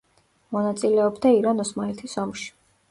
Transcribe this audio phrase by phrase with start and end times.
[0.55, 2.51] მონაწილეობდა ირან-ოსმალეთის ომში.